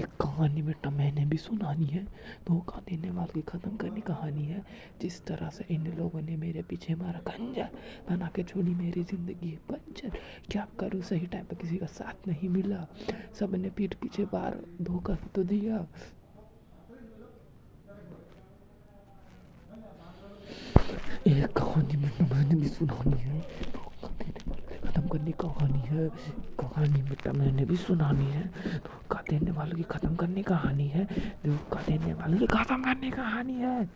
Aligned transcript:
कहानी 0.00 0.62
बेटा 0.62 0.90
मैंने 0.90 1.24
भी 1.26 1.36
सुनानी 1.36 1.86
है, 1.86 2.04
धोखा 2.48 2.80
देने 2.80 3.10
वाले 3.10 3.32
की 3.32 3.40
ख़त्म 3.42 3.76
करनी 3.76 4.00
कहानी 4.00 4.44
है। 4.44 4.62
जिस 5.00 5.20
तरह 5.26 5.48
से 5.48 5.64
इन 5.70 5.86
लोगों 5.96 6.20
ने 6.20 6.36
मेरे 6.36 6.62
पीछे 6.62 6.94
मारा, 6.94 7.20
खंजर 7.28 7.68
बना 8.08 8.30
के 8.34 8.42
छोड़ी 8.42 8.74
मेरी 8.74 9.02
ज़िंदगी, 9.02 9.50
बंजर। 9.70 10.18
क्या 10.50 10.66
करूँ? 10.80 11.02
सही 11.02 11.26
टाइम 11.26 11.44
पर 11.44 11.56
किसी 11.56 11.76
का 11.76 11.86
साथ 11.86 12.28
नहीं 12.28 12.48
मिला। 12.48 12.86
सबने 13.38 13.70
पीठ 13.70 13.94
पीछे 13.94 14.24
बार 14.24 14.58
धोखा 14.82 15.14
तो 15.34 15.44
दिया। 15.44 15.86
एक 21.26 21.52
कहानी 21.52 21.96
में 21.96 22.10
मैंने 22.30 22.54
भी 22.54 22.68
सुनानी 22.68 23.18
है। 23.18 23.40
ख़त्म 25.12 25.18
करने 25.18 25.32
कहानी 25.32 25.80
है। 25.88 26.08
कहानी 26.56 27.02
बेटा 27.02 27.32
मैंने 27.32 27.64
भी 27.64 27.76
सुनानी 27.76 28.24
है। 28.24 28.44
धोखा 28.80 29.20
देने 29.28 29.50
वालों 29.50 29.76
की 29.76 29.82
ख़त्म 29.82 30.16
करने 30.16 30.42
कहानी 30.42 30.88
है। 30.88 31.04
धोखा 31.44 31.80
देने 31.88 32.12
वालों 32.14 32.38
की 32.38 32.46
ख़त्म 32.46 32.82
करने 32.82 33.10
कहानी 33.10 33.54
है। 33.54 33.88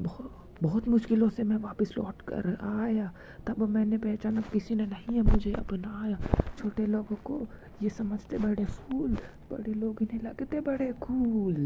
बहुत 0.00 0.40
बहुत 0.62 0.88
मुश्किलों 0.88 1.28
से 1.28 1.42
मैं 1.42 1.56
वापस 1.56 1.94
लौट 1.98 2.20
कर 2.22 2.46
आया। 2.62 3.10
तब 3.46 3.62
मैंने 3.68 3.98
पहचाना 3.98 4.40
किसी 4.52 4.74
ने 4.74 4.86
नहीं 4.86 5.16
है 5.16 5.22
मुझे 5.22 5.52
अपनाया। 5.52 6.18
छोटे 6.58 6.86
लोगों 6.86 7.16
को 7.24 7.46
ये 7.82 7.88
समझते 7.88 8.38
बड़े 8.38 8.64
फूल, 8.64 9.16
बड़े 9.50 9.74
लोग 9.74 10.02
इन्हें 10.02 10.20
लगते 10.22 10.60
बड़े 10.60 10.92
कूल। 11.00 11.56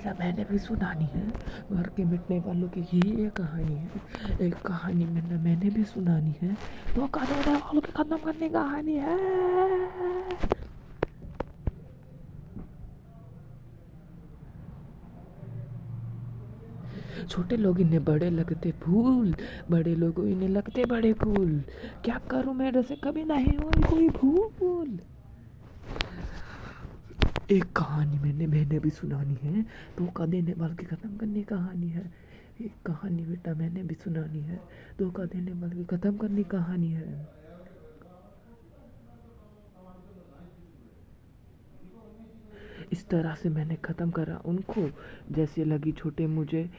एक 0.00 0.06
मेरा 0.06 0.16
मैंने 0.20 0.44
भी 0.44 0.58
सुनानी 0.58 1.04
है। 1.04 1.28
घर 1.72 1.88
के 1.96 2.04
मिटने 2.04 2.38
वालों 2.38 2.68
की 2.68 2.80
ये 2.80 3.30
कहानी 3.30 3.74
है। 3.74 3.90
एक 4.46 4.54
कहानी 4.54 5.04
मैंने 5.04 5.36
मैंने 5.36 5.70
भी 5.70 5.84
सुनानी 5.84 6.36
है। 6.42 6.54
तो 6.94 7.06
कहानी 7.06 7.54
वालों 7.54 7.80
की 7.80 7.92
खत्म 7.92 8.16
करने 8.16 8.48
की 8.48 8.48
कहानी 8.48 8.94
है। 8.94 9.18
छोटे 17.26 17.56
लोग 17.56 17.80
इन्हें 17.80 18.04
बड़े 18.04 18.30
लगते 18.30 18.74
भूल 18.86 19.34
बड़े 19.70 19.94
लोग 19.94 20.28
इन्हें 20.28 20.48
लगते 20.48 20.84
बड़े 20.84 21.12
फूल। 21.12 21.64
क्या 22.04 22.20
करूँ 22.30 22.54
मेरे 22.54 22.82
से 22.82 22.96
कभी 22.96 23.24
नहीं 23.24 23.58
हुई 23.58 23.82
कोई 23.82 24.08
भूल। 24.08 24.98
एक 27.50 27.64
कहानी 27.76 28.18
मैंने 28.18 28.46
मैंने 28.46 28.78
भी 28.78 28.90
सुनानी 28.90 29.38
है। 29.42 29.62
धोखा 29.98 30.26
देने 30.26 30.52
वाले 30.52 30.74
की 30.74 30.86
ख़त्म 30.86 31.16
करने 31.16 31.42
कहानी 31.42 31.88
है। 31.88 32.12
एक 32.60 32.72
कहानी 32.86 33.22
बेटा 33.22 33.54
मैंने 33.54 33.82
भी 33.82 33.94
सुनानी 33.94 34.40
है। 34.40 34.60
धोखा 34.98 35.24
देने 35.24 35.52
वाले 35.52 35.76
की 35.76 35.84
ख़त्म 35.84 36.16
करनी 36.16 36.44
कहानी 36.44 36.92
है। 36.92 37.28
इस 42.92 43.08
तरह 43.08 43.34
से 43.34 43.48
मैंने 43.48 43.76
ख़त्म 43.76 44.10
करा 44.10 44.40
उनको। 44.44 44.90
जैसे 45.32 45.64
लगी 45.64 45.92
छोटे 45.92 46.26
मुझे, 46.26 46.70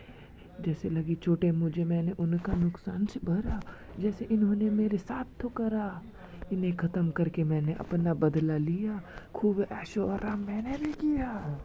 जैसे 0.61 0.89
लगी 0.89 1.15
छोटे 1.15 1.51
मुझे, 1.51 1.83
मैंने 1.83 2.11
उनका 2.11 2.53
नुकसान 2.53 3.05
से 3.05 3.19
भरा। 3.23 3.61
जैसे 3.99 4.25
इन्होंने 4.25 4.69
मेरे 4.69 4.97
साथ 4.97 5.25
तो 5.41 5.49
करा। 5.49 6.01
इन्हें 6.51 6.75
ख़त्म 6.75 7.11
करके 7.11 7.43
मैंने 7.43 7.73
अपना 7.73 8.13
बदला 8.13 8.57
लिया। 8.57 9.01
खूब 9.35 9.65
ऐशो 9.71 10.07
आराम 10.07 10.39
मैंने 10.39 10.77
भी 10.77 10.93
किया। 10.93 11.59